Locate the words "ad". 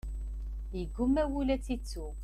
1.55-1.61